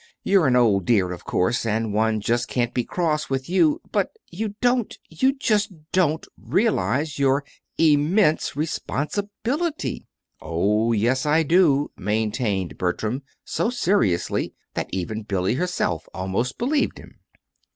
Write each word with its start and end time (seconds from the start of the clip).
"You're 0.23 0.47
an 0.47 0.55
old 0.55 0.85
dear, 0.87 1.11
of 1.11 1.25
course, 1.25 1.63
and 1.63 1.93
one 1.93 2.21
just 2.21 2.47
can't 2.47 2.73
be 2.73 2.83
cross 2.83 3.29
with 3.29 3.47
you; 3.47 3.79
but 3.91 4.11
you 4.31 4.55
don't, 4.59 4.97
you 5.09 5.31
just 5.31 5.69
don't 5.91 6.25
realize 6.41 7.19
your 7.19 7.45
Immense 7.77 8.55
Responsibility." 8.55 10.07
"Oh, 10.41 10.91
yes, 10.91 11.27
I 11.27 11.43
do," 11.43 11.91
maintained 11.97 12.79
Bertram 12.79 13.21
so 13.45 13.69
seriously 13.69 14.55
that 14.73 14.89
even 14.91 15.21
Billy 15.21 15.53
herself 15.53 16.09
almost 16.15 16.57
believed 16.57 16.97
him. 16.97 17.19